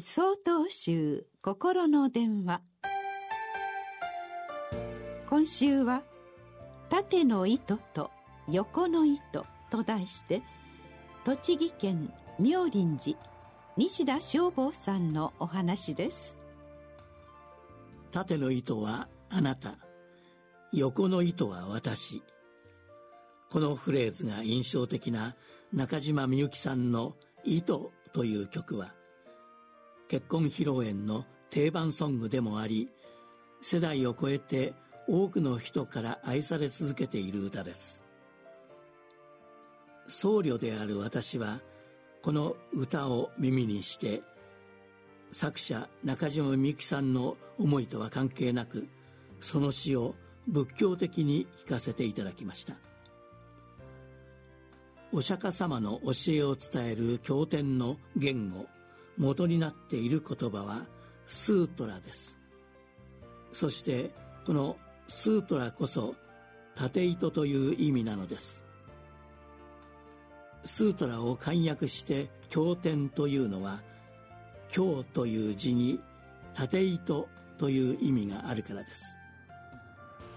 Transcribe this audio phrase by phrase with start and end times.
[0.00, 2.62] 総統集心の電話。
[5.28, 6.04] 今週は
[6.88, 8.12] 「縦の糸と
[8.48, 10.44] 横の糸」と題して
[11.24, 13.18] 栃木県妙林寺
[13.76, 16.36] 西田消防さんのお話です。
[18.12, 19.78] 縦の糸はあなた
[20.72, 22.22] 横の糸は私。
[23.50, 25.34] このフレーズが印象的な
[25.72, 28.94] 中島みゆきさんの「糸」という曲は
[30.08, 32.88] 結婚披露宴の定番ソングでもあり
[33.60, 34.72] 世代を超えて
[35.06, 38.04] 多くの人から愛され続けている歌です。
[40.06, 41.60] 僧侶である私は
[42.22, 44.22] この歌を耳にして
[45.32, 48.88] 作者中島みゆきさんの思いとは関係なく
[49.40, 50.14] その詩を
[50.46, 52.74] 仏教的に聞かせていただきました。
[55.12, 58.66] お釈迦様の教えを伝える経典の言語
[59.18, 60.86] 元になっている言葉は
[61.26, 62.38] スートラです。
[63.52, 64.12] そして
[64.46, 64.76] この
[65.08, 66.14] スートラこそ
[66.74, 68.64] 縦糸という意味なのです。
[70.62, 73.82] スートラを簡約して経典というのは
[74.68, 76.00] 経という字に
[76.54, 79.18] 縦糸という意味があるからです。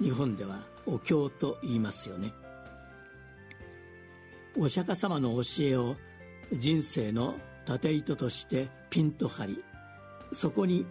[0.01, 2.33] 日本ではお経と言いますよね。
[4.57, 5.95] お釈迦様の教えを
[6.51, 9.63] 人生の縦糸としてピンと張り
[10.33, 10.85] そこに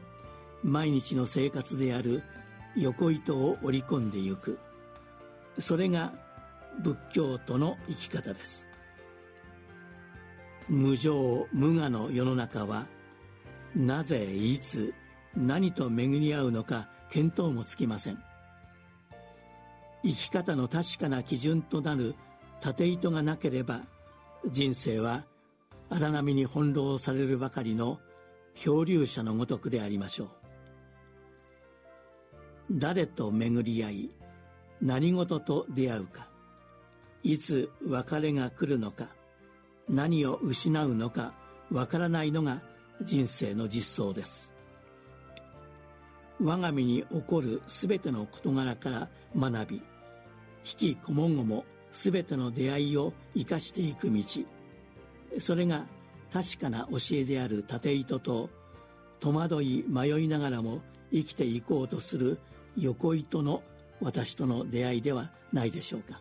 [0.62, 2.22] 毎日の生活である
[2.76, 4.58] 横糸を織り込んでゆく。
[5.58, 6.12] それが
[6.82, 8.68] 仏教徒の生き方です。
[10.68, 12.86] 無常無我の世の中は
[13.74, 14.94] なぜいつ
[15.36, 18.22] 何と巡り合うのか見当もつきません。
[20.02, 22.14] 生き方の確かな基準となる
[22.60, 23.82] 縦糸がなければ
[24.46, 25.24] 人生は
[25.90, 27.98] 荒波に翻弄されるばかりの
[28.54, 30.28] 漂流者のごとくでありましょう。
[32.72, 34.10] 誰と巡り合い
[34.80, 36.28] 何事と出会うか
[37.24, 39.08] いつ別れが来るのか
[39.88, 41.34] 何を失うのか
[41.72, 42.62] わからないのが
[43.02, 44.54] 人生の実相です。
[46.40, 49.82] 我が身に起こる全ての事柄から学び引
[50.64, 54.22] きこもごも全ての出会いを生かしていく道。
[55.38, 55.86] それが
[56.32, 58.50] 確かな教えである縦糸と
[59.20, 60.80] 戸惑い迷いながらも
[61.12, 62.38] 生きていこうとする
[62.76, 63.62] 横糸の
[64.00, 66.20] 私との出会いではないでしょうか。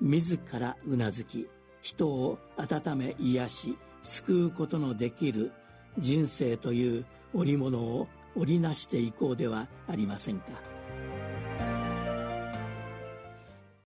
[0.00, 1.46] 自らうなずき
[1.82, 5.52] 人を温め癒し救うことのできる
[5.98, 10.79] 人生という織物を織りなしていこうではありませんか。